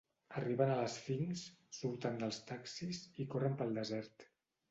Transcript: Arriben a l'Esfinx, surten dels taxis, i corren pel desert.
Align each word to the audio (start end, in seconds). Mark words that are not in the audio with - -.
Arriben 0.39 0.69
a 0.75 0.75
l'Esfinx, 0.77 1.43
surten 1.81 2.17
dels 2.23 2.41
taxis, 2.53 3.03
i 3.25 3.27
corren 3.35 3.59
pel 3.61 3.77
desert. 3.83 4.27